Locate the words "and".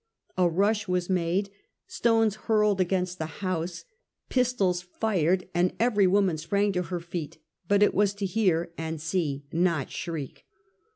5.53-5.73, 8.79-8.99